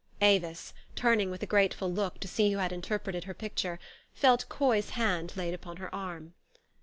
[0.21, 3.77] Avis, turning with a grateful look to see who had interpreted her picture,
[4.15, 6.33] felt Coy's hand laid upon her arm.